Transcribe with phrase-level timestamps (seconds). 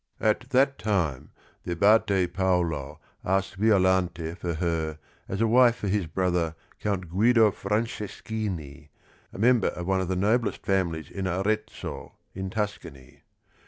[0.19, 1.29] At that time
[1.63, 4.97] the Abate Paolo asked Violante for her
[5.29, 8.89] as a wife for his brother Count Guido Franceschini,
[9.31, 13.21] a member of one of the noblest families in Arezzo in Tuscany.